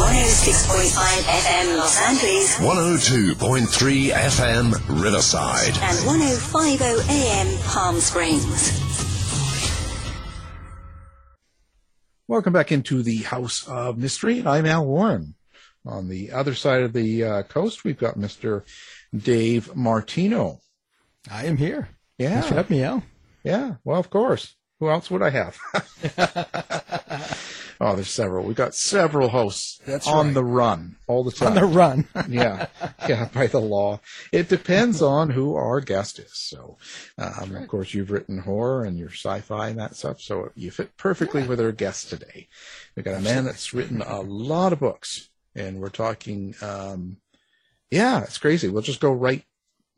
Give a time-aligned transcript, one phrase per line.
[0.00, 0.96] Heard 106.5
[1.28, 5.76] FM Los Angeles 102.3 FM Riverside.
[5.82, 8.80] and 1050 AM Palm Springs.
[12.28, 14.42] Welcome back into the House of Mystery.
[14.46, 15.34] I'm Al Warren.
[15.84, 18.62] On the other side of the uh, coast, we've got Mr.
[19.14, 20.60] Dave Martino.
[21.30, 21.90] I am here.
[22.16, 22.30] Yeah.
[22.30, 23.02] Thanks for having me, Al.
[23.44, 24.56] Yeah, well, of course.
[24.78, 25.58] Who else would I have?
[27.80, 28.44] oh, there's several.
[28.44, 30.34] We've got several hosts That's on right.
[30.34, 31.48] the run all the time.
[31.48, 32.06] On the run.
[32.28, 32.66] yeah,
[33.08, 34.00] yeah, by the law.
[34.32, 36.32] It depends on who our guest is.
[36.34, 36.76] So,
[37.18, 40.96] um, of course, you've written horror and your sci-fi and that stuff, so you fit
[40.96, 42.48] perfectly with our guest today.
[42.94, 46.54] We've got a man that's written a lot of books, and we're talking.
[46.60, 47.16] Um,
[47.90, 48.68] yeah, it's crazy.
[48.68, 49.44] We'll just go right,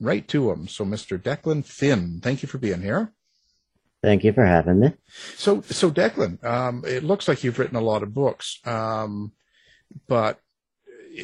[0.00, 0.69] right to him.
[0.69, 1.20] So, Mr.
[1.20, 3.12] Declan Finn, thank you for being here.
[4.02, 4.94] Thank you for having me.
[5.36, 9.32] So, so Declan, um, it looks like you've written a lot of books, um,
[10.08, 10.40] but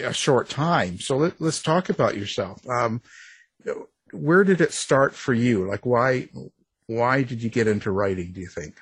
[0.01, 1.01] a short time.
[1.01, 2.67] So let, let's talk about yourself.
[2.69, 3.03] Um,
[4.13, 5.67] where did it start for you?
[5.67, 6.29] Like, why,
[6.87, 8.33] why did you get into writing?
[8.33, 8.79] Do you think?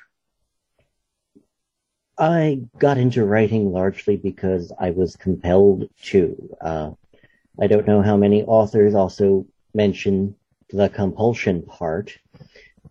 [2.18, 6.56] I got into writing largely because I was compelled to.
[6.60, 6.90] Uh,
[7.60, 10.34] I don't know how many authors also mention
[10.70, 12.18] the compulsion part,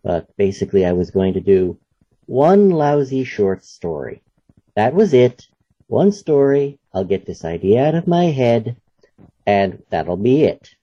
[0.02, 1.78] but basically I was going to do
[2.26, 4.22] one lousy short story.
[4.74, 5.46] That was it.
[5.86, 6.78] One story.
[6.92, 8.76] I'll get this idea out of my head,
[9.46, 10.74] and that'll be it.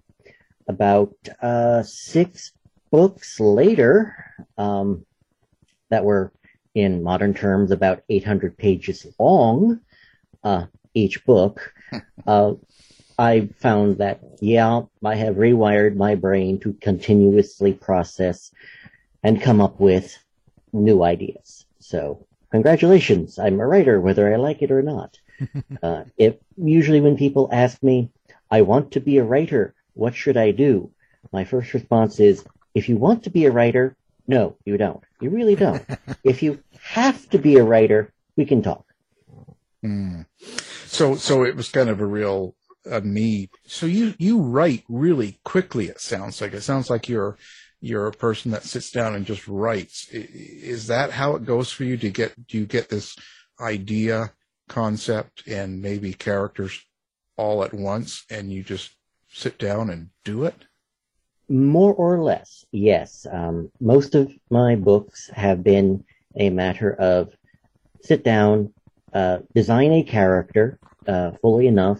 [0.67, 2.53] About uh, six
[2.91, 4.15] books later,
[4.57, 5.05] um,
[5.89, 6.31] that were
[6.73, 9.81] in modern terms about 800 pages long,
[10.43, 11.73] uh, each book,
[12.27, 12.53] uh,
[13.17, 18.51] I found that, yeah, I have rewired my brain to continuously process
[19.23, 20.17] and come up with
[20.71, 21.65] new ideas.
[21.79, 23.39] So, congratulations.
[23.39, 25.17] I'm a writer, whether I like it or not.
[25.83, 28.09] uh, if usually when people ask me,
[28.51, 30.91] I want to be a writer, what should I do?
[31.31, 33.95] My first response is, if you want to be a writer,
[34.27, 35.03] no, you don't.
[35.19, 35.83] You really don't.
[36.23, 38.85] if you have to be a writer, we can talk.
[39.83, 40.25] Mm.
[40.87, 42.55] So, so it was kind of a real
[42.85, 43.49] a need.
[43.65, 45.87] So you you write really quickly.
[45.87, 47.37] It sounds like it sounds like you're
[47.83, 50.07] you're a person that sits down and just writes.
[50.09, 51.97] Is that how it goes for you?
[51.97, 53.17] Do you get do you get this
[53.59, 54.31] idea,
[54.69, 56.81] concept, and maybe characters
[57.35, 58.91] all at once, and you just
[59.29, 60.55] sit down and do it?
[61.49, 63.27] More or less, yes.
[63.29, 66.05] Um, most of my books have been
[66.37, 67.33] a matter of
[68.01, 68.73] sit down,
[69.13, 71.99] uh, design a character uh, fully enough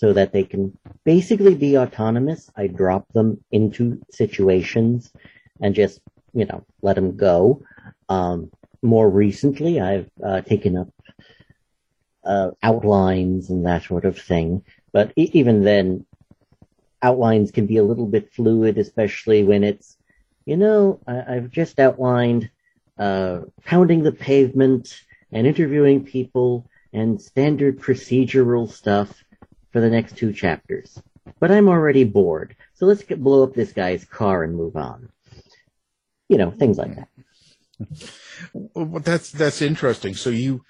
[0.00, 0.74] so that they can
[1.04, 2.50] basically be autonomous.
[2.56, 5.12] I drop them into situations
[5.60, 6.00] and just,
[6.32, 7.62] you know, let them go.
[8.08, 8.50] Um,
[8.80, 10.88] more recently, I've uh, taken up
[12.24, 14.64] uh, outlines and that sort of thing.
[14.90, 16.06] But e- even then,
[17.02, 19.98] outlines can be a little bit fluid, especially when it's,
[20.46, 22.48] you know, I- I've just outlined
[22.98, 24.98] uh, pounding the pavement
[25.30, 29.22] and interviewing people and standard procedural stuff
[29.72, 31.00] for the next two chapters.
[31.38, 35.10] But I'm already bored, so let's get, blow up this guy's car and move on.
[36.28, 37.08] You know, things like that.
[38.52, 40.14] Well, that's that's interesting.
[40.14, 40.62] So you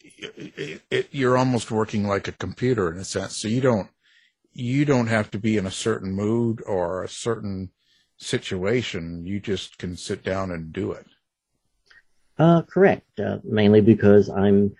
[0.00, 3.36] it, it, you're almost working like a computer in a sense.
[3.36, 3.88] So you don't
[4.52, 7.70] you don't have to be in a certain mood or a certain
[8.16, 9.24] situation.
[9.24, 11.06] You just can sit down and do it.
[12.38, 13.20] Uh, correct.
[13.20, 14.74] Uh, mainly because I'm,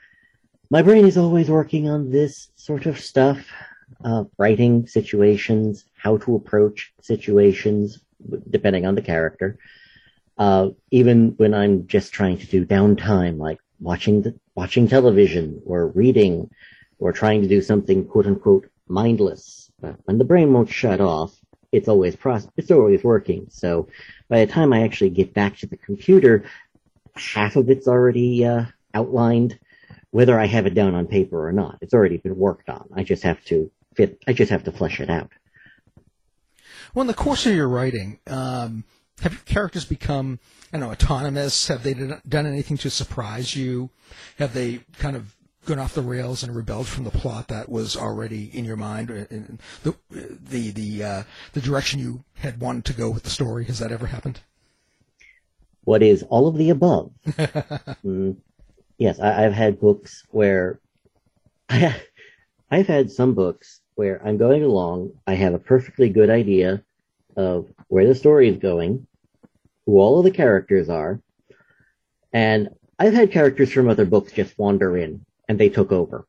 [0.71, 3.47] my brain is always working on this sort of stuff,
[4.05, 8.01] uh, writing situations, how to approach situations,
[8.51, 9.59] depending on the character.
[10.37, 15.89] Uh, even when I'm just trying to do downtime, like watching the, watching television or
[15.89, 16.51] reading
[16.99, 19.71] or trying to do something quote unquote mindless.
[20.05, 21.35] When the brain won't shut off,
[21.73, 23.47] it's always process, it's always working.
[23.51, 23.89] So
[24.29, 26.45] by the time I actually get back to the computer,
[27.15, 28.65] half of it's already uh,
[28.95, 29.59] outlined,
[30.11, 31.79] whether I have it down on paper or not.
[31.81, 32.89] It's already been worked on.
[32.95, 34.23] I just have to fit.
[34.27, 35.31] I just have to flesh it out.
[36.95, 38.85] Well, in the course of your writing, um,
[39.21, 40.39] have your characters become,
[40.73, 41.69] I know, autonomous?
[41.69, 43.91] Have they done anything to surprise you?
[44.39, 45.35] Have they kind of
[45.67, 49.11] gone off the rails and rebelled from the plot that was already in your mind,
[49.11, 51.23] in the the the uh,
[51.53, 53.65] the direction you had wanted to go with the story?
[53.67, 54.41] Has that ever happened?
[55.85, 57.13] What is all of the above?
[57.27, 58.37] mm,
[58.99, 60.81] yes, I, have had books where
[61.69, 61.97] I,
[62.71, 65.13] I've had some books where I'm going along.
[65.27, 66.83] I have a perfectly good idea
[67.37, 69.07] of where the story is going,
[69.87, 71.21] who all of the characters are,
[72.33, 72.69] and
[72.99, 76.27] I've had characters from other books just wander in and they took over.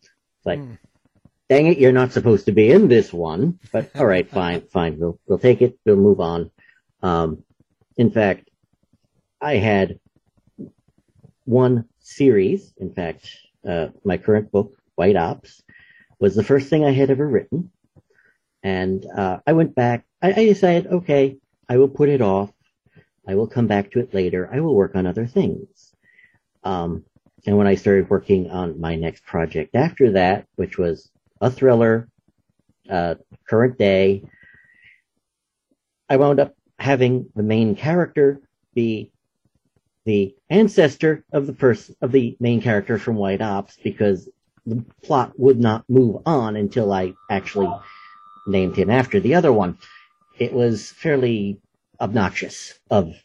[0.00, 0.78] It's like, mm.
[1.48, 4.98] dang it, you're not supposed to be in this one, but all right, fine, fine,
[4.98, 6.50] we'll we'll take it, we'll move on.
[7.02, 7.44] Um,
[7.96, 8.48] in fact,
[9.40, 9.98] I had
[11.48, 12.74] one series.
[12.76, 13.26] In fact,
[13.66, 15.62] uh, my current book, White Ops,
[16.20, 17.70] was the first thing I had ever written.
[18.62, 20.04] And uh, I went back.
[20.20, 22.52] I, I decided, okay, I will put it off.
[23.26, 24.48] I will come back to it later.
[24.52, 25.94] I will work on other things.
[26.64, 27.04] Um,
[27.46, 31.10] and when I started working on my next project after that, which was
[31.40, 32.08] a thriller,
[32.90, 33.14] uh,
[33.48, 34.24] current day,
[36.10, 38.40] I wound up having the main character
[38.74, 39.12] be
[40.08, 44.26] the ancestor of the person of the main character from White Ops because
[44.64, 47.70] the plot would not move on until I actually
[48.46, 49.76] named him after the other one.
[50.38, 51.60] It was fairly
[52.00, 53.16] obnoxious of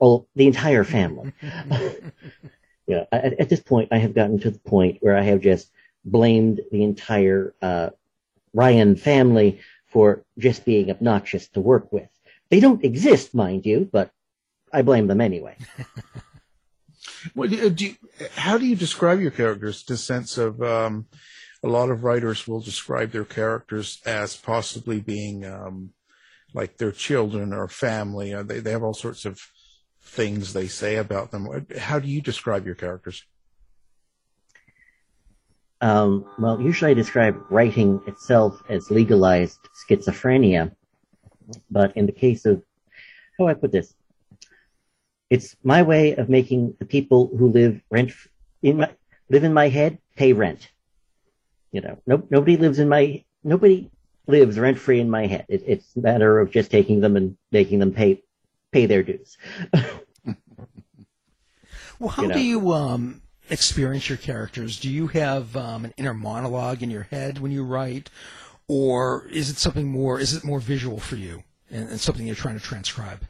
[0.00, 1.32] all, the entire family.
[2.88, 5.70] yeah, at, at, this point, I have gotten to the point where I have just
[6.04, 7.90] blamed the entire uh,
[8.52, 12.08] Ryan family for just being obnoxious to work with.
[12.48, 14.10] They don't exist, mind you, but
[14.72, 15.56] I blame them anyway.
[17.34, 17.94] well, do you,
[18.34, 19.84] how do you describe your characters?
[19.84, 21.06] The sense of um,
[21.62, 25.90] a lot of writers will describe their characters as possibly being um,
[26.54, 28.32] like their children or family.
[28.32, 29.40] Uh, they they have all sorts of
[30.00, 31.66] things they say about them.
[31.78, 33.24] How do you describe your characters?
[35.80, 40.74] Um, well, usually I describe writing itself as legalized schizophrenia,
[41.70, 42.62] but in the case of
[43.38, 43.94] how do I put this,
[45.30, 48.12] it's my way of making the people who live rent
[48.62, 48.90] in my
[49.28, 50.70] live in my head pay rent.
[51.72, 53.90] You know, no, nobody lives in my nobody
[54.26, 55.46] lives rent free in my head.
[55.48, 58.22] It, it's a matter of just taking them and making them pay
[58.72, 59.36] pay their dues.
[61.98, 62.34] well, how you know?
[62.34, 64.78] do you um, experience your characters?
[64.78, 68.10] Do you have um, an inner monologue in your head when you write,
[68.68, 70.20] or is it something more?
[70.20, 73.26] Is it more visual for you and, and something you're trying to transcribe?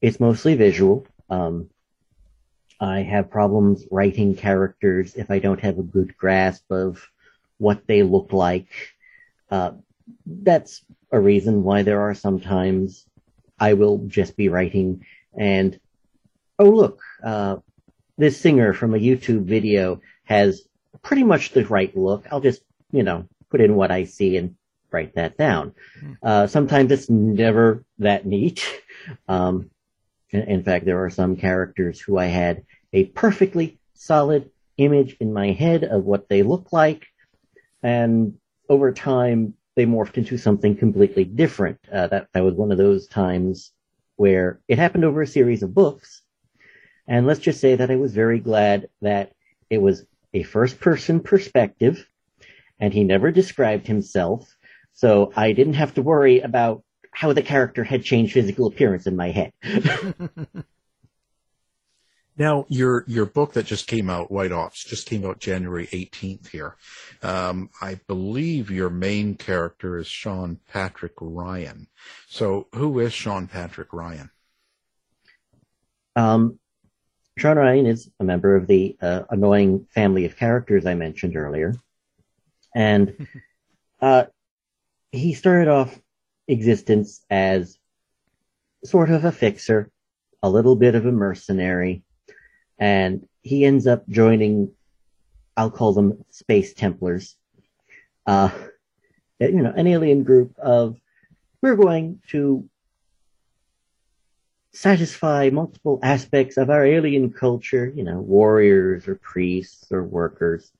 [0.00, 1.06] It's mostly visual.
[1.28, 1.70] Um,
[2.80, 7.06] I have problems writing characters if I don't have a good grasp of
[7.58, 8.68] what they look like.
[9.50, 9.72] Uh,
[10.26, 13.06] that's a reason why there are sometimes
[13.58, 15.04] I will just be writing
[15.34, 15.78] and,
[16.58, 17.56] oh look, uh,
[18.16, 20.62] this singer from a YouTube video has
[21.02, 22.26] pretty much the right look.
[22.30, 24.56] I'll just, you know, put in what I see and
[24.90, 25.74] write that down.
[26.22, 28.64] Uh, sometimes it's never that neat.
[29.26, 29.70] Um,
[30.32, 35.52] in, fact, there are some characters who I had a perfectly solid image in my
[35.52, 37.06] head of what they look like,
[37.82, 38.34] and
[38.68, 41.78] over time they morphed into something completely different.
[41.92, 43.72] Uh, that that was one of those times
[44.16, 46.22] where it happened over a series of books,
[47.06, 49.32] and let's just say that I was very glad that
[49.68, 52.06] it was a first person perspective,
[52.78, 54.56] and he never described himself,
[54.92, 56.84] so I didn't have to worry about
[57.20, 59.52] how the character had changed physical appearance in my head.
[62.38, 66.48] Now, your your book that just came out, White Ops, just came out January 18th
[66.48, 66.76] here.
[67.22, 71.86] Um, I believe your main character is Sean Patrick Ryan.
[72.28, 74.30] So, who is Sean Patrick Ryan?
[76.16, 76.58] Um,
[77.36, 81.74] Sean Ryan is a member of the uh, annoying family of characters I mentioned earlier,
[82.74, 83.28] and
[84.00, 84.24] uh,
[85.12, 86.00] he started off
[86.50, 87.78] existence as
[88.84, 89.90] sort of a fixer,
[90.42, 92.02] a little bit of a mercenary,
[92.78, 94.72] and he ends up joining,
[95.56, 97.36] I'll call them Space Templars,
[98.26, 98.50] uh,
[99.38, 100.96] you know, an alien group of,
[101.62, 102.68] we're going to
[104.72, 110.70] satisfy multiple aspects of our alien culture, you know, warriors or priests or workers,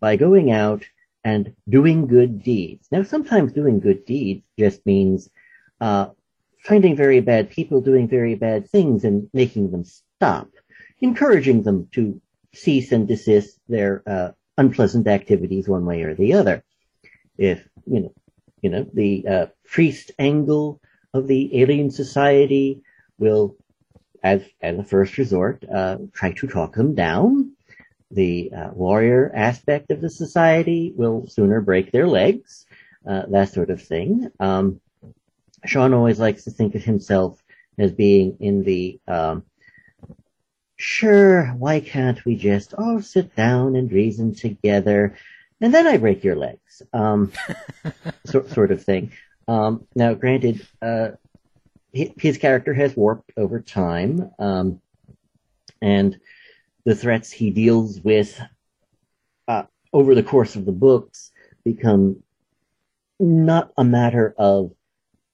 [0.00, 0.84] by going out
[1.24, 2.88] and doing good deeds.
[2.90, 5.28] Now, sometimes doing good deeds just means
[5.80, 6.08] uh,
[6.64, 10.48] finding very bad people doing very bad things and making them stop,
[11.00, 12.20] encouraging them to
[12.54, 16.64] cease and desist their uh, unpleasant activities one way or the other.
[17.36, 18.14] If you know,
[18.62, 20.80] you know, the uh, priest angle
[21.14, 22.82] of the alien society
[23.18, 23.56] will,
[24.22, 27.52] as as a first resort, uh, try to talk them down
[28.10, 32.66] the uh, warrior aspect of the society will sooner break their legs,
[33.06, 34.30] uh, that sort of thing.
[34.40, 34.80] Um,
[35.64, 37.42] Sean always likes to think of himself
[37.78, 39.44] as being in the um,
[40.76, 45.16] sure, why can't we just all sit down and reason together,
[45.60, 47.32] and then I break your legs, um,
[48.24, 49.12] so, sort of thing.
[49.48, 51.10] Um, now, granted, uh,
[51.92, 54.80] his character has warped over time, um,
[55.82, 56.18] and
[56.88, 58.40] the threats he deals with
[59.46, 61.30] uh, over the course of the books
[61.62, 62.22] become
[63.20, 64.72] not a matter of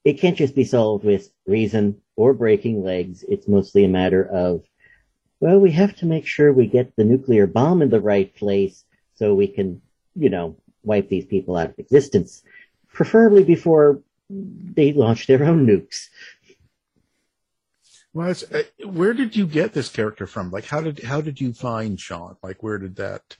[0.04, 3.24] it can't just be solved with reason or breaking legs.
[3.28, 4.64] It's mostly a matter of
[5.38, 8.84] well, we have to make sure we get the nuclear bomb in the right place
[9.14, 9.80] so we can,
[10.16, 12.42] you know, wipe these people out of existence,
[12.92, 16.08] preferably before they launch their own nukes.
[18.14, 20.52] Well, uh, where did you get this character from?
[20.52, 22.36] Like, how did how did you find Sean?
[22.42, 23.36] Like, where did that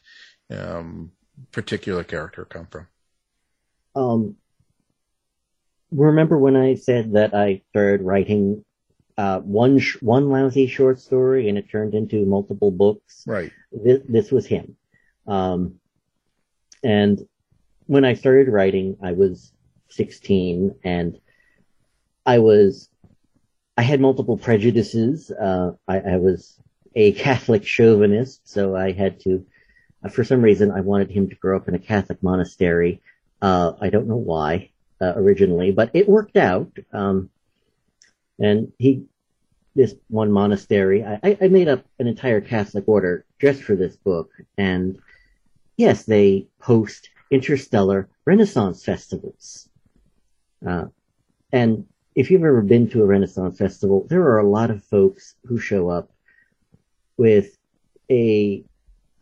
[0.50, 1.12] um,
[1.52, 2.88] particular character come from?
[3.94, 4.36] Um,
[5.92, 8.64] remember when I said that I started writing
[9.16, 13.22] uh, one sh- one lousy short story and it turned into multiple books?
[13.28, 13.52] Right.
[13.70, 14.76] This, this was him.
[15.28, 15.76] Um,
[16.82, 17.20] and
[17.86, 19.52] when I started writing, I was
[19.90, 21.20] 16 and
[22.26, 22.90] I was
[23.76, 25.30] I had multiple prejudices.
[25.30, 26.58] Uh, I, I, was
[26.94, 29.44] a Catholic chauvinist, so I had to,
[30.04, 33.00] uh, for some reason, I wanted him to grow up in a Catholic monastery.
[33.42, 36.70] Uh, I don't know why uh, originally, but it worked out.
[36.92, 37.30] Um,
[38.38, 39.04] and he,
[39.74, 44.30] this one monastery, I, I made up an entire Catholic order just for this book.
[44.56, 44.98] And
[45.76, 49.68] yes, they host interstellar Renaissance festivals.
[50.64, 50.86] Uh,
[51.52, 55.34] and if you've ever been to a Renaissance festival, there are a lot of folks
[55.44, 56.10] who show up
[57.16, 57.56] with
[58.10, 58.64] a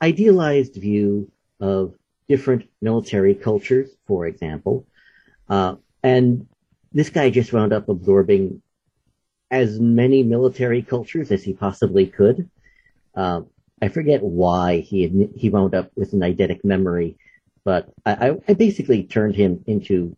[0.00, 1.30] idealized view
[1.60, 1.94] of
[2.28, 4.86] different military cultures, for example.
[5.48, 6.46] Uh, and
[6.92, 8.60] this guy just wound up absorbing
[9.50, 12.50] as many military cultures as he possibly could.
[13.14, 13.42] Uh,
[13.80, 17.16] I forget why he he wound up with an eidetic memory,
[17.64, 20.16] but I, I basically turned him into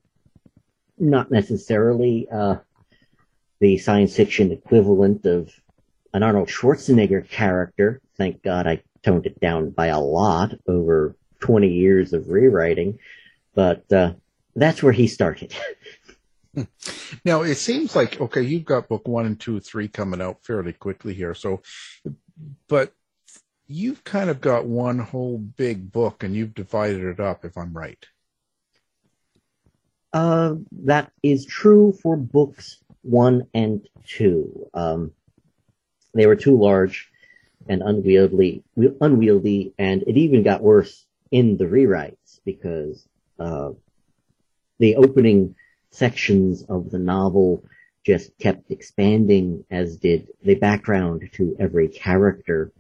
[0.99, 2.57] not necessarily uh,
[3.61, 5.53] the science fiction equivalent of
[6.13, 8.01] an Arnold Schwarzenegger character.
[8.17, 12.99] Thank God I toned it down by a lot over 20 years of rewriting,
[13.55, 14.15] but uh,
[14.55, 15.55] that's where he started.
[17.25, 20.73] now it seems like okay, you've got book one and two, three coming out fairly
[20.73, 21.35] quickly here.
[21.35, 21.63] So,
[22.69, 22.93] but
[23.67, 27.73] you've kind of got one whole big book and you've divided it up, if I'm
[27.73, 28.05] right.
[30.14, 34.71] Uh, that is true for books one and two.
[34.73, 35.11] Um,
[36.14, 37.11] they were too large
[37.68, 38.62] and unwieldy,
[39.00, 43.09] unwieldy, and it even got worse in the rewrites because
[43.40, 43.71] uh,
[44.78, 45.56] the opening
[45.90, 47.64] sections of the novel
[48.06, 52.71] just kept expanding, as did the background to every character.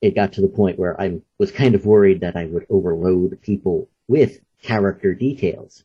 [0.00, 3.42] It got to the point where I was kind of worried that I would overload
[3.42, 5.84] people with character details.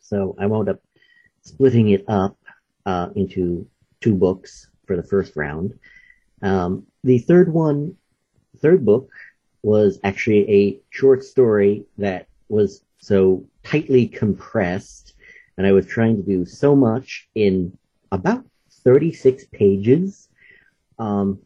[0.00, 0.80] So I wound up
[1.42, 2.38] splitting it up
[2.86, 3.68] uh, into
[4.00, 5.78] two books for the first round.
[6.40, 7.96] Um, the third one,
[8.58, 9.10] third book,
[9.62, 15.14] was actually a short story that was so tightly compressed,
[15.56, 17.76] and I was trying to do so much in
[18.10, 18.46] about
[18.84, 20.28] 36 pages.
[20.98, 21.40] Um,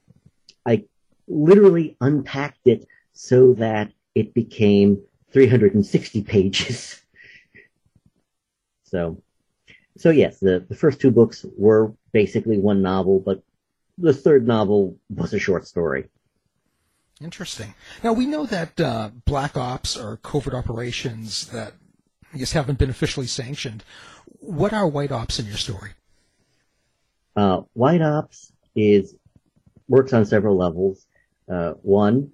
[0.64, 0.84] I
[1.26, 7.00] literally unpacked it so that it became 360 pages.
[8.84, 9.22] so,
[9.96, 13.42] so yes, the, the first two books were basically one novel, but
[13.98, 16.08] the third novel was a short story.
[17.22, 17.74] Interesting.
[18.02, 21.74] Now we know that uh, black ops are covert operations that
[22.34, 23.84] I guess haven't been officially sanctioned.
[24.40, 25.90] What are white ops in your story?
[27.36, 29.14] Uh, white ops is
[29.88, 31.06] works on several levels.
[31.50, 32.32] Uh, one,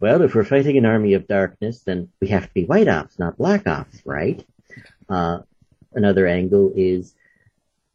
[0.00, 3.18] well, if we're fighting an army of darkness, then we have to be white ops,
[3.18, 4.44] not black ops, right?
[5.08, 5.38] Uh,
[5.94, 7.14] another angle is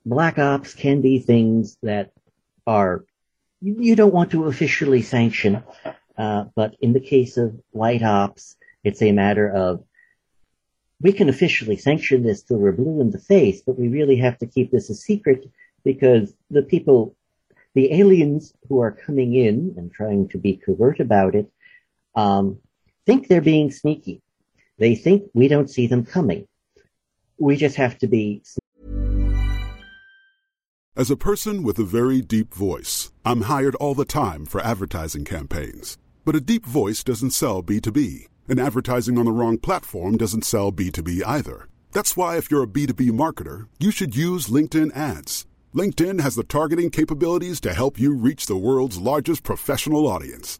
[0.05, 2.12] black ops can be things that
[2.65, 3.03] are
[3.62, 5.63] you don't want to officially sanction,
[6.17, 9.84] uh, but in the case of white ops, it's a matter of
[11.00, 14.38] we can officially sanction this till we're blue in the face, but we really have
[14.39, 15.50] to keep this a secret
[15.84, 17.15] because the people,
[17.74, 21.51] the aliens who are coming in and trying to be covert about it,
[22.15, 22.60] um,
[23.06, 24.22] think they're being sneaky.
[24.77, 26.48] They think we don't see them coming.
[27.38, 28.44] We just have to be.
[30.96, 35.24] As a person with a very deep voice, I'm hired all the time for advertising
[35.24, 35.98] campaigns.
[36.25, 40.72] But a deep voice doesn't sell B2B, and advertising on the wrong platform doesn't sell
[40.72, 41.68] B2B either.
[41.91, 45.48] That's why, if you're a B2B marketer, you should use LinkedIn ads.
[45.74, 50.59] LinkedIn has the targeting capabilities to help you reach the world's largest professional audience.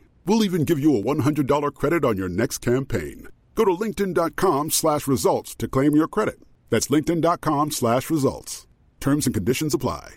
[0.25, 3.27] We'll even give you a $100 credit on your next campaign.
[3.55, 6.39] Go to linkedin.com slash results to claim your credit.
[6.69, 8.67] That's linkedin.com slash results.
[8.99, 10.15] Terms and conditions apply.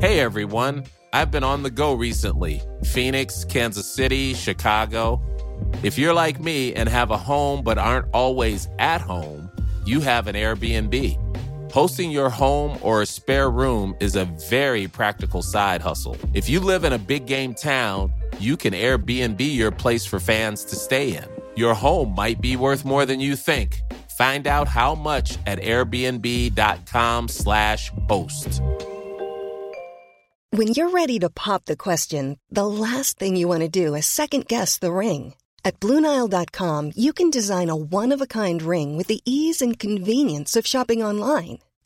[0.00, 5.22] Hey everyone, I've been on the go recently Phoenix, Kansas City, Chicago.
[5.82, 9.50] If you're like me and have a home but aren't always at home,
[9.86, 11.25] you have an Airbnb.
[11.76, 16.16] Hosting your home or a spare room is a very practical side hustle.
[16.32, 20.64] If you live in a big game town, you can Airbnb your place for fans
[20.70, 21.26] to stay in.
[21.54, 23.82] Your home might be worth more than you think.
[24.16, 28.62] Find out how much at airbnb.com/slash host.
[30.48, 34.06] When you're ready to pop the question, the last thing you want to do is
[34.06, 35.34] second guess the ring.
[35.62, 39.78] At Bluenile.com, you can design a one of a kind ring with the ease and
[39.78, 41.58] convenience of shopping online.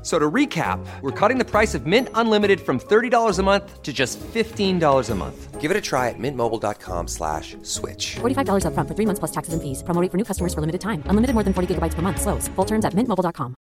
[0.00, 3.82] F- So to recap, we're cutting the price of Mint Unlimited from $30 a month
[3.82, 5.60] to just $15 a month.
[5.60, 8.16] Give it a try at mintmobile.com slash switch.
[8.20, 9.82] $45 upfront for three months plus taxes and fees.
[9.82, 11.02] Promo rate for new customers for limited time.
[11.04, 12.18] Unlimited more than 40 gigabytes per month.
[12.22, 12.48] Slows.
[12.56, 13.54] Full terms at mintmobile.com.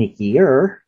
[0.00, 0.78] sneakier,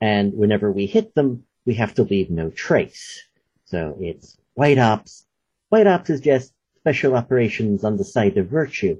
[0.00, 3.22] and whenever we hit them, we have to leave no trace.
[3.64, 5.26] So it's white ops.
[5.70, 8.96] White ops is just special operations on the side of virtue.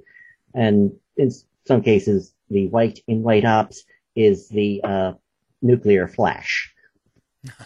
[0.54, 1.30] And in
[1.66, 3.84] some cases, the white in white ops
[4.14, 5.12] is the uh,
[5.60, 6.72] nuclear flash.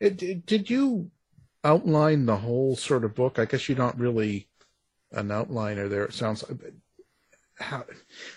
[0.00, 1.10] Did you
[1.64, 3.38] outline the whole sort of book?
[3.38, 4.48] I guess you're not really
[5.12, 6.04] an outliner there.
[6.04, 6.44] It sounds.
[7.58, 7.84] How,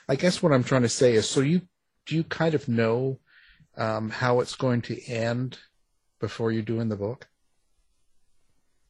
[0.07, 1.61] I guess what I'm trying to say is, so you
[2.05, 3.19] do you kind of know
[3.77, 5.59] um, how it's going to end
[6.19, 7.27] before you do in the book?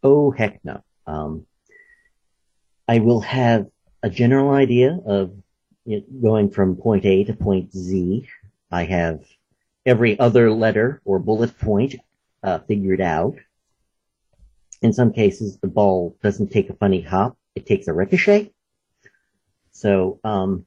[0.03, 0.83] Oh, heck no.
[1.05, 1.45] Um,
[2.87, 3.67] I will have
[4.01, 5.33] a general idea of
[6.21, 8.27] going from point A to point Z.
[8.71, 9.23] I have
[9.85, 11.95] every other letter or bullet point
[12.43, 13.35] uh, figured out.
[14.81, 18.51] In some cases, the ball doesn't take a funny hop; it takes a ricochet.
[19.71, 20.65] So um,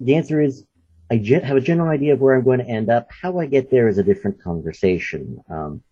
[0.00, 0.64] the answer is
[1.10, 3.08] I have a general idea of where I'm going to end up.
[3.10, 5.40] How I get there is a different conversation.
[5.48, 5.82] Um,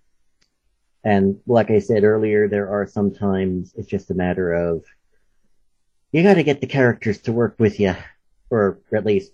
[1.05, 4.85] and like I said earlier, there are sometimes it's just a matter of
[6.13, 7.95] you got to get the characters to work with you,
[8.51, 9.33] or at least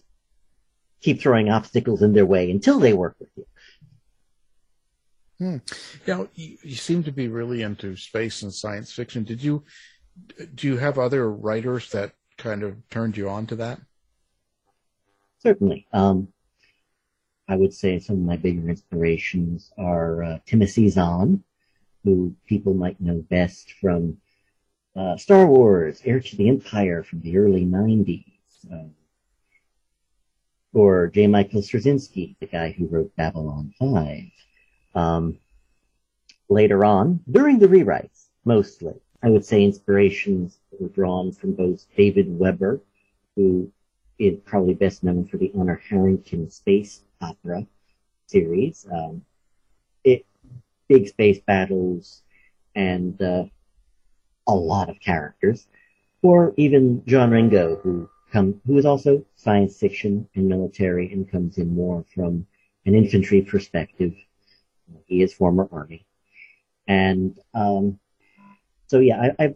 [1.00, 3.46] keep throwing obstacles in their way until they work with you.
[5.38, 5.56] Hmm.
[6.06, 9.24] You you, you seem to be really into space and science fiction.
[9.24, 9.64] Did you
[10.54, 13.80] do you have other writers that kind of turned you on to that?
[15.40, 15.86] Certainly.
[15.92, 16.28] Um,
[17.48, 21.42] I would say some of my bigger inspirations are uh, Timothy Zahn,
[22.04, 24.18] who people might know best from
[24.94, 28.24] uh, Star Wars, Heir to the Empire from the early 90s,
[28.72, 28.84] uh,
[30.72, 31.26] or J.
[31.26, 34.22] Michael Straczynski, the guy who wrote Babylon 5.
[34.94, 35.38] Um,
[36.48, 42.26] later on, during the rewrites, mostly, I would say inspirations were drawn from both David
[42.38, 42.80] Weber,
[43.36, 43.70] who
[44.18, 47.66] is probably best known for the Honor Harrington space opera
[48.26, 48.86] series.
[48.90, 49.22] Um,
[50.04, 50.26] it
[50.88, 52.22] big space battles
[52.74, 53.44] and uh,
[54.46, 55.66] a lot of characters,
[56.22, 61.58] or even John Ringo, who come who is also science fiction and military and comes
[61.58, 62.46] in more from
[62.86, 64.14] an infantry perspective.
[65.06, 66.06] He is former army,
[66.86, 67.98] and um,
[68.86, 69.54] so yeah, I, I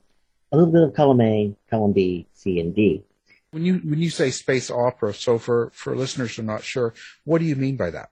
[0.53, 3.03] a little bit of column A, column B, C, and D.
[3.51, 6.95] When you when you say space opera, so for for listeners who are not sure,
[7.25, 8.11] what do you mean by that?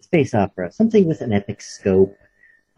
[0.00, 2.16] Space opera, something with an epic scope.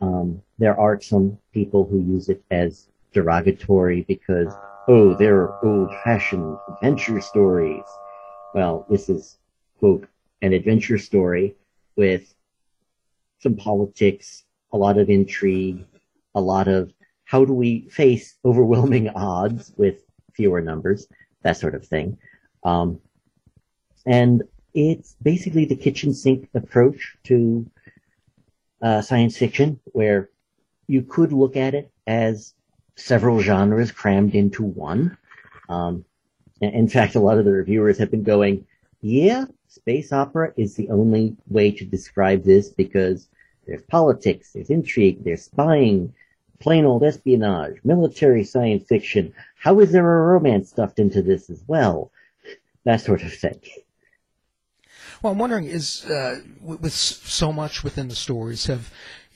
[0.00, 4.54] Um, there are some people who use it as derogatory because
[4.88, 7.84] oh, they're old-fashioned adventure stories.
[8.54, 9.38] Well, this is
[9.78, 10.08] quote
[10.42, 11.54] an adventure story
[11.96, 12.34] with
[13.38, 15.84] some politics, a lot of intrigue,
[16.34, 16.92] a lot of
[17.24, 21.08] how do we face overwhelming odds with fewer numbers,
[21.42, 22.18] that sort of thing.
[22.62, 23.00] Um,
[24.04, 24.42] and
[24.74, 27.68] it's basically the kitchen sink approach to
[28.82, 30.30] uh, science fiction, where
[30.86, 32.54] you could look at it as
[32.96, 35.16] several genres crammed into one.
[35.68, 36.04] Um,
[36.60, 38.66] in fact, a lot of the reviewers have been going,
[39.00, 43.28] yeah, space opera is the only way to describe this because
[43.66, 46.14] there's politics, there's intrigue, there's spying,
[46.58, 49.34] plain old espionage, military science fiction.
[49.58, 52.10] How is there a romance stuffed into this as well?
[52.84, 53.60] That sort of thing.
[55.22, 58.90] Well, I'm wondering, is uh, with so much within the stories, have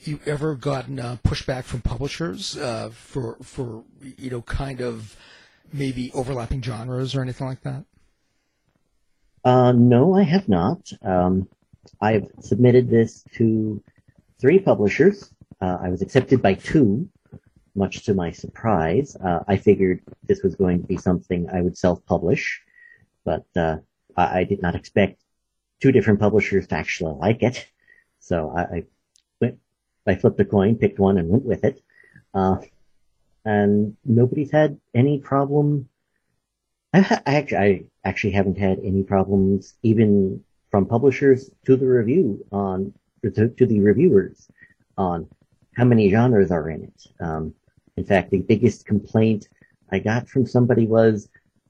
[0.07, 3.83] you ever gotten uh, pushback from publishers uh, for for
[4.17, 5.15] you know kind of
[5.71, 7.85] maybe overlapping genres or anything like that?
[9.43, 10.91] Uh, no, I have not.
[11.01, 11.47] Um,
[11.99, 13.83] I've submitted this to
[14.39, 15.33] three publishers.
[15.59, 17.09] Uh, I was accepted by two,
[17.75, 19.15] much to my surprise.
[19.15, 22.61] Uh, I figured this was going to be something I would self-publish,
[23.23, 23.77] but uh,
[24.15, 25.21] I, I, did not expect
[25.79, 27.67] two different publishers to actually like it.
[28.19, 28.83] So I, I
[30.07, 31.81] I flipped a coin, picked one, and went with it.
[32.33, 32.57] Uh,
[33.45, 35.89] and nobody's had any problem.
[36.93, 42.45] I, I, actually, I actually haven't had any problems, even from publishers to the review
[42.51, 44.47] on to, to the reviewers
[44.97, 45.27] on
[45.75, 47.07] how many genres are in it.
[47.19, 47.53] Um,
[47.97, 49.47] in fact, the biggest complaint
[49.91, 51.29] I got from somebody was,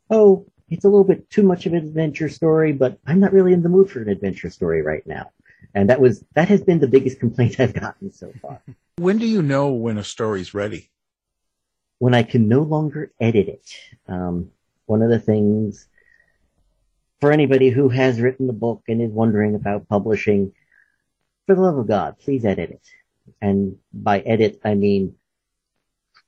[0.10, 3.54] "Oh, it's a little bit too much of an adventure story, but I'm not really
[3.54, 5.32] in the mood for an adventure story right now."
[5.74, 8.62] And that was that has been the biggest complaint I've gotten so far.
[8.98, 10.90] When do you know when a story's ready?
[12.00, 13.78] When I can no longer edit it.
[14.08, 14.52] Um,
[14.86, 15.88] one of the things
[17.20, 20.54] for anybody who has written the book and is wondering about publishing,
[21.46, 22.88] for the love of God, please edit it.
[23.40, 25.16] And by edit, I mean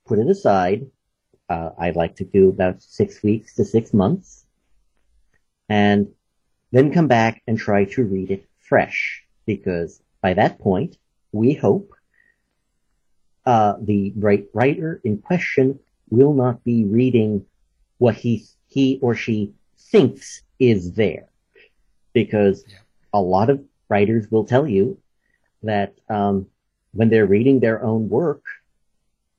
[0.06, 0.86] put it aside.
[1.48, 4.46] Uh, I'd like to do about six weeks to six months
[5.68, 6.12] and
[6.72, 10.96] then come back and try to read it fresh because by that point,
[11.32, 11.92] we hope
[13.46, 15.78] uh, the right writer in question
[16.10, 17.44] will not be reading
[17.98, 21.28] what he he or she thinks is there,
[22.12, 22.78] because yeah.
[23.12, 24.98] a lot of writers will tell you
[25.62, 26.46] that um,
[26.92, 28.42] when they're reading their own work,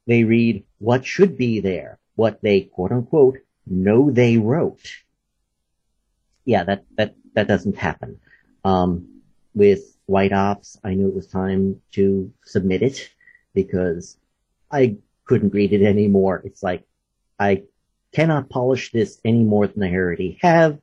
[0.07, 4.85] they read what should be there, what they quote unquote know they wrote.
[6.45, 8.19] Yeah, that, that, that doesn't happen.
[8.63, 9.14] Um,
[9.55, 13.09] with White Ops, I knew it was time to submit it
[13.55, 14.17] because
[14.69, 16.41] I couldn't read it anymore.
[16.45, 16.83] It's like,
[17.39, 17.63] I
[18.13, 20.79] cannot polish this any more than I already have.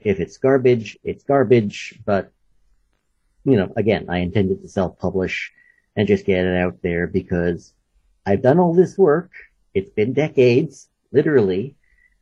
[0.00, 2.32] If it's garbage, it's garbage, but
[3.44, 5.52] you know, again, I intended to self-publish
[5.96, 7.72] and just get it out there because
[8.26, 9.30] I've done all this work.
[9.74, 11.76] It's been decades, literally.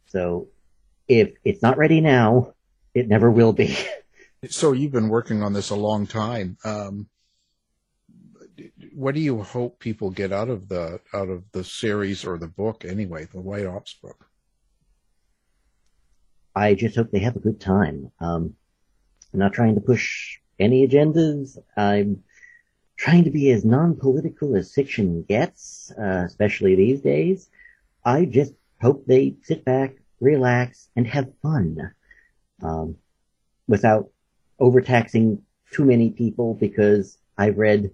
[0.07, 0.49] So
[1.09, 2.55] if it's not ready now,
[2.95, 3.77] it never will be.
[4.45, 6.57] So you've been working on this a long time.
[6.65, 7.09] Um,
[8.93, 12.49] what do you hope people get out of the out of the series or the
[12.49, 14.27] book anyway, the White Ops book?
[16.55, 18.11] I just hope they have a good time.
[18.21, 18.55] Um,
[19.33, 21.59] I'm not trying to push any agendas.
[21.77, 22.23] I'm
[22.97, 27.51] trying to be as non-political as fiction gets, uh, especially these days.
[28.05, 31.93] I just hope they sit back, relax, and have fun,
[32.63, 32.97] um,
[33.69, 34.09] without
[34.59, 35.43] overtaxing
[35.73, 37.91] too many people because I've read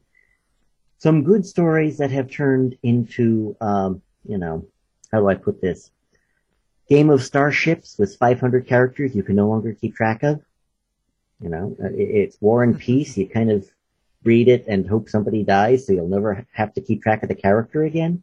[0.98, 4.66] some good stories that have turned into, um, you know,
[5.11, 5.90] how do I put this?
[6.88, 10.40] Game of Starships with 500 characters you can no longer keep track of.
[11.40, 13.16] You know, it's War and Peace.
[13.16, 13.68] You kind of
[14.22, 17.35] read it and hope somebody dies so you'll never have to keep track of the
[17.35, 18.22] character again.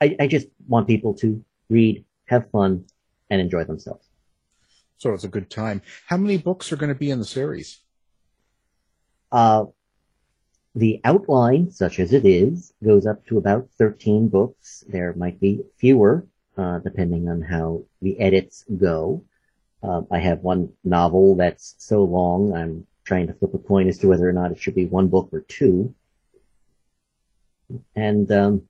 [0.00, 2.86] I, I just want people to read, have fun,
[3.30, 4.05] and enjoy themselves.
[4.98, 5.82] So it's a good time.
[6.06, 7.80] How many books are going to be in the series?
[9.30, 9.66] Uh,
[10.74, 14.84] the outline, such as it is, goes up to about 13 books.
[14.88, 19.22] There might be fewer, uh, depending on how the edits go.
[19.82, 23.98] Uh, I have one novel that's so long, I'm trying to flip a coin as
[23.98, 25.94] to whether or not it should be one book or two.
[27.94, 28.62] And um,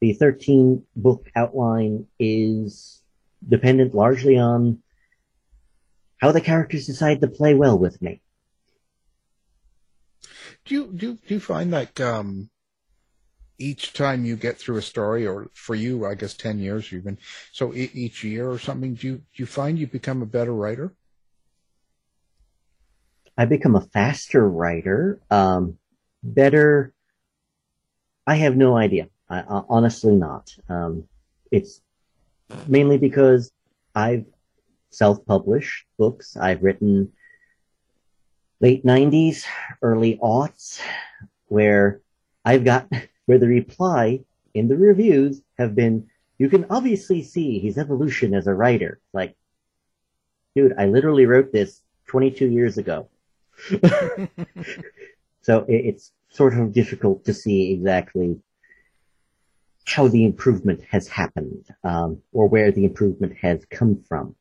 [0.00, 3.02] the 13 book outline is
[3.46, 4.82] dependent largely on
[6.20, 8.20] how the characters decide to play well with me.
[10.64, 12.50] Do you do, do you find like um,
[13.58, 17.04] each time you get through a story, or for you, I guess ten years you've
[17.04, 17.18] been
[17.52, 20.54] so e- each year or something, do you do you find you become a better
[20.54, 20.94] writer?
[23.36, 25.78] I become a faster writer, um,
[26.22, 26.92] better.
[28.26, 29.08] I have no idea.
[29.28, 30.54] I, I, honestly, not.
[30.68, 31.08] Um,
[31.50, 31.82] it's
[32.66, 33.50] mainly because
[33.94, 34.26] I've
[34.96, 36.36] self-published books.
[36.36, 37.12] I've written
[38.60, 39.44] late 90s,
[39.82, 40.80] early aughts,
[41.48, 42.00] where
[42.44, 42.88] I've got,
[43.26, 44.20] where the reply
[44.54, 49.00] in the reviews have been, you can obviously see his evolution as a writer.
[49.12, 49.36] Like,
[50.54, 53.08] dude, I literally wrote this 22 years ago.
[55.42, 58.40] so it's sort of difficult to see exactly
[59.86, 64.34] how the improvement has happened, um, or where the improvement has come from.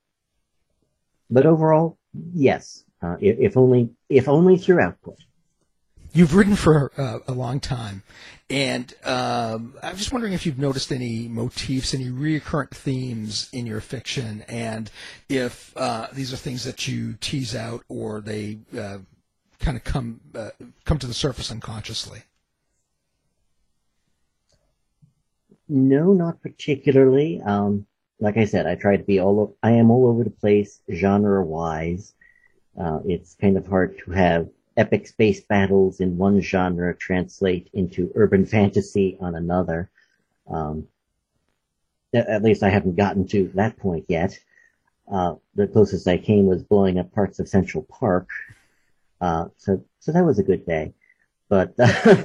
[1.34, 1.98] But overall,
[2.36, 5.18] yes, uh, if, if, only if only through output.
[6.14, 8.04] You've written for uh, a long time,
[8.52, 13.82] and um, I'm just wondering if you've noticed any motifs, any recurrent themes in your
[13.82, 14.92] fiction, and
[15.28, 19.00] if uh, these are things that you tease out or they uh,
[19.60, 20.52] kind of come uh,
[20.86, 22.22] come to the surface unconsciously.
[25.68, 27.42] No, not particularly.
[27.44, 27.88] Um,
[28.24, 31.44] like I said, I try to be all, I am all over the place genre
[31.44, 32.14] wise.
[32.80, 38.12] Uh, it's kind of hard to have epic space battles in one genre translate into
[38.16, 39.90] urban fantasy on another.
[40.50, 40.88] Um,
[42.14, 44.40] at least I haven't gotten to that point yet.
[45.12, 48.30] Uh, the closest I came was blowing up parts of Central Park.
[49.20, 50.94] Uh, so, so that was a good day.
[51.50, 52.16] But, uh,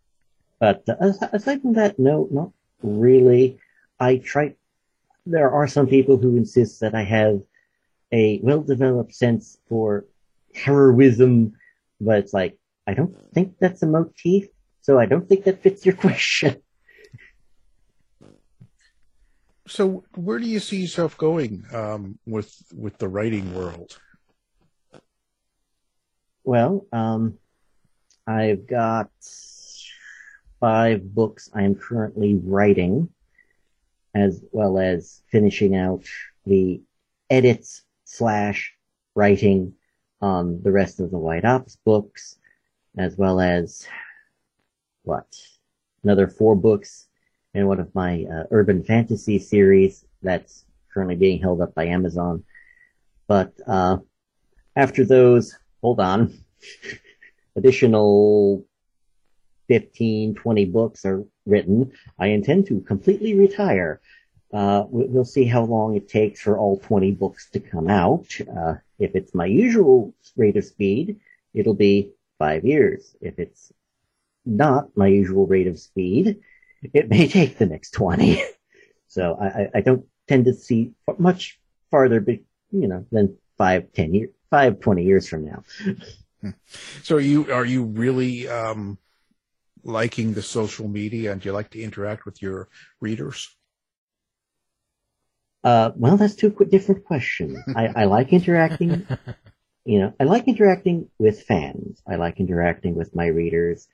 [0.58, 2.50] but uh, aside from that, no, not
[2.82, 3.58] really.
[4.00, 4.54] I try,
[5.26, 7.40] there are some people who insist that I have
[8.12, 10.06] a well-developed sense for
[10.54, 11.54] heroism,
[12.00, 14.48] but it's like, I don't think that's a motif,
[14.80, 16.56] so I don't think that fits your question.
[19.68, 23.96] So, where do you see yourself going um, with with the writing world?
[26.44, 27.38] Well, um,
[28.26, 29.10] I've got
[30.58, 33.08] five books I am currently writing
[34.14, 36.04] as well as finishing out
[36.44, 36.82] the
[37.30, 38.74] edits slash
[39.14, 39.74] writing
[40.20, 42.38] on the rest of the White Ops books,
[42.98, 43.86] as well as
[45.02, 45.26] what
[46.04, 47.08] another four books
[47.54, 52.44] in one of my uh, urban fantasy series that's currently being held up by Amazon.
[53.26, 53.98] But uh,
[54.76, 56.32] after those, hold on,
[57.56, 58.64] additional
[59.72, 61.92] 15, 20 books are written.
[62.18, 64.02] I intend to completely retire.
[64.52, 68.26] Uh, we'll see how long it takes for all 20 books to come out.
[68.54, 71.20] Uh, If it's my usual rate of speed,
[71.54, 73.16] it'll be five years.
[73.22, 73.72] If it's
[74.44, 76.40] not my usual rate of speed,
[76.92, 78.42] it may take the next 20.
[79.08, 81.58] so I, I don't tend to see much
[81.90, 85.64] farther, you know, than five, ten years, five, 20 years from now.
[87.04, 88.98] So are you, are you really, um,
[89.84, 92.68] liking the social media and do you like to interact with your
[93.00, 93.54] readers?
[95.64, 97.58] Uh, well, that's two different questions.
[97.76, 99.06] I, I like interacting,
[99.84, 102.02] you know, I like interacting with fans.
[102.06, 103.88] I like interacting with my readers.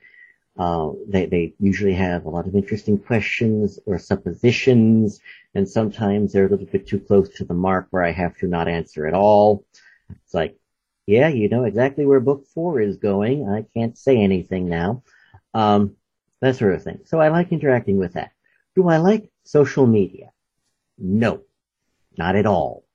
[0.57, 5.21] Uh, they, they usually have a lot of interesting questions or suppositions,
[5.55, 8.47] and sometimes they're a little bit too close to the mark where I have to
[8.47, 9.63] not answer at all.
[10.09, 10.57] It's like,
[11.05, 13.47] yeah, you know exactly where book four is going.
[13.47, 15.03] I can't say anything now.
[15.53, 15.95] Um,
[16.41, 16.99] that sort of thing.
[17.05, 18.31] So I like interacting with that.
[18.75, 20.31] Do I like social media?
[20.97, 21.41] No,
[22.17, 22.85] not at all.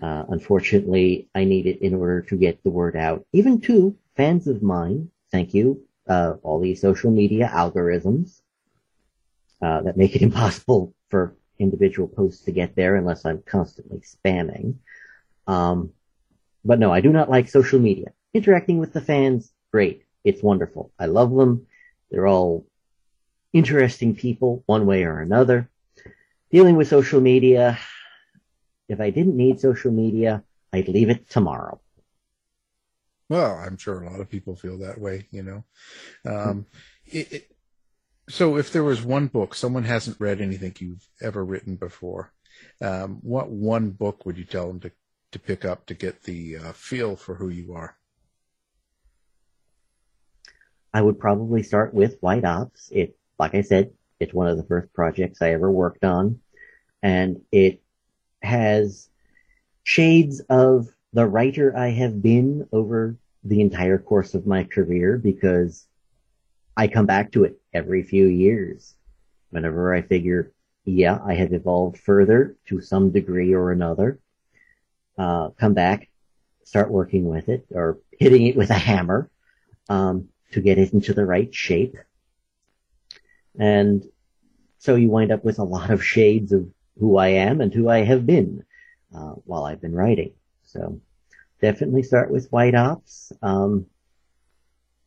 [0.00, 4.48] Uh, unfortunately, I need it in order to get the word out, even to fans
[4.48, 5.10] of mine.
[5.30, 5.84] Thank you.
[6.08, 8.40] Uh, all these social media algorithms
[9.62, 14.74] uh, that make it impossible for individual posts to get there unless I'm constantly spamming.
[15.46, 15.92] Um,
[16.64, 18.12] but no, I do not like social media.
[18.34, 20.04] Interacting with the fans, great.
[20.24, 20.92] It's wonderful.
[20.98, 21.66] I love them.
[22.12, 22.66] They're all
[23.54, 25.70] interesting people, one way or another.
[26.50, 27.78] Dealing with social media,
[28.86, 30.44] if I didn't need social media,
[30.74, 31.80] I'd leave it tomorrow.
[33.30, 35.64] Well, I'm sure a lot of people feel that way, you know.
[36.30, 36.66] Um,
[37.06, 37.56] it, it,
[38.28, 42.34] so if there was one book, someone hasn't read anything you've ever written before,
[42.82, 44.92] um, what one book would you tell them to,
[45.32, 47.96] to pick up to get the uh, feel for who you are?
[50.94, 52.90] I would probably start with White Ops.
[52.92, 56.40] It, like I said, it's one of the first projects I ever worked on,
[57.02, 57.82] and it
[58.42, 59.08] has
[59.84, 65.86] shades of the writer I have been over the entire course of my career because
[66.76, 68.94] I come back to it every few years.
[69.50, 70.52] Whenever I figure,
[70.84, 74.18] yeah, I have evolved further to some degree or another,
[75.18, 76.08] uh, come back,
[76.64, 79.28] start working with it or hitting it with a hammer,
[79.88, 81.96] um, to get it into the right shape.
[83.58, 84.04] And
[84.78, 87.88] so you wind up with a lot of shades of who I am and who
[87.88, 88.64] I have been
[89.14, 90.32] uh, while I've been writing.
[90.64, 91.00] So
[91.60, 93.32] definitely start with White Ops.
[93.42, 93.86] Um,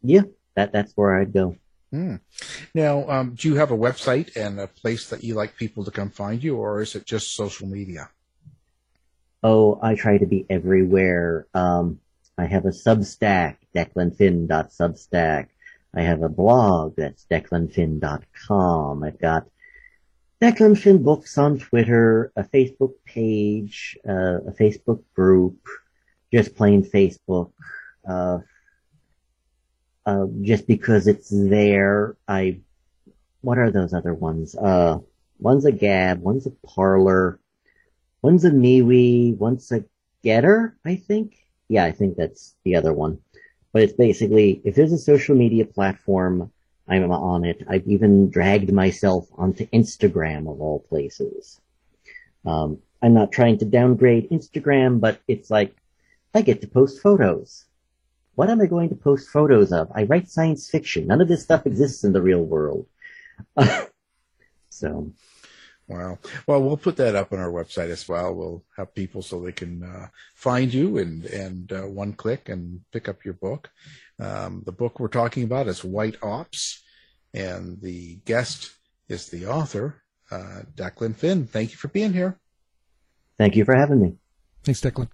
[0.01, 0.23] yeah,
[0.55, 1.57] that that's where I'd go.
[1.91, 2.15] Hmm.
[2.73, 5.91] Now, um, do you have a website and a place that you like people to
[5.91, 8.09] come find you, or is it just social media?
[9.43, 11.47] Oh, I try to be everywhere.
[11.53, 11.99] Um,
[12.37, 15.47] I have a Substack, declanfinn.substack.
[15.95, 19.03] I have a blog that's declanfinn.com.
[19.03, 19.47] I've got
[20.41, 25.57] Declan Finn Books on Twitter, a Facebook page, uh, a Facebook group,
[26.31, 27.51] just plain Facebook.
[28.07, 28.39] Uh,
[30.05, 32.59] uh, just because it's there, I,
[33.41, 34.55] what are those other ones?
[34.55, 34.99] Uh,
[35.39, 37.39] one's a Gab, one's a Parler,
[38.21, 39.83] one's a MeWe, one's a
[40.23, 41.37] Gettr, I think.
[41.69, 43.19] Yeah, I think that's the other one.
[43.75, 46.49] But it's basically, if there's a social media platform,
[46.87, 47.61] I'm on it.
[47.67, 51.59] I've even dragged myself onto Instagram of all places.
[52.45, 55.75] Um, I'm not trying to downgrade Instagram, but it's like,
[56.33, 57.65] I get to post photos.
[58.35, 59.91] What am I going to post photos of?
[59.93, 61.07] I write science fiction.
[61.07, 62.87] None of this stuff exists in the real world.
[64.69, 65.11] so.
[65.87, 66.17] Wow.
[66.47, 68.33] Well, we'll put that up on our website as well.
[68.33, 72.81] We'll have people so they can uh, find you and and uh, one click and
[72.91, 73.69] pick up your book.
[74.19, 76.83] Um, the book we're talking about is White Ops,
[77.33, 78.71] and the guest
[79.09, 81.45] is the author, uh, Declan Finn.
[81.45, 82.39] Thank you for being here.
[83.37, 84.15] Thank you for having me.
[84.63, 85.09] Thanks, Declan.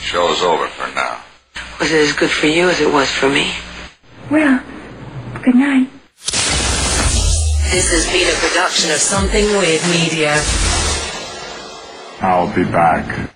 [0.00, 1.20] Show's over for now.
[1.78, 3.52] Was it as good for you as it was for me?
[4.30, 4.62] Well,
[5.42, 5.90] good night.
[6.16, 10.42] This has been a production of Something Weird Media.
[12.22, 13.35] I'll be back.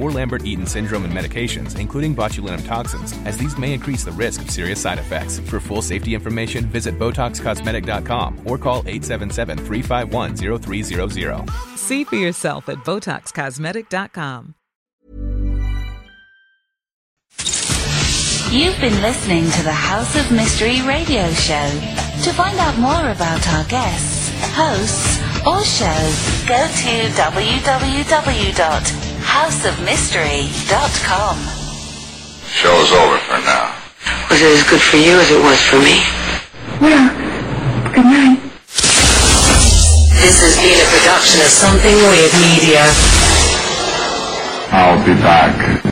[0.01, 4.41] or Lambert Eaton syndrome and medications, including botulinum toxins, as these may increase the risk
[4.41, 5.39] of serious side effects.
[5.39, 11.49] For full safety information, visit BotoxCosmetic.com or call 877 351 0300.
[11.77, 14.55] See for yourself at BotoxCosmetic.com.
[18.51, 21.69] You've been listening to the House of Mystery radio show.
[22.23, 27.01] To find out more about our guests, hosts, or shows, go to
[29.31, 31.37] www.houseofmystery.com.
[32.47, 33.73] Show's over for now.
[34.29, 36.03] Was it as good for you as it was for me?
[36.81, 37.09] Well,
[37.93, 38.39] good night.
[40.19, 42.83] This has been a production of Something Weird Media.
[44.73, 45.90] I'll be back.